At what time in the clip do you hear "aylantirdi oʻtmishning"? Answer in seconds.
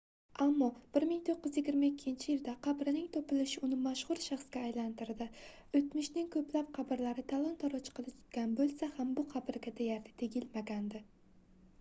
4.69-6.25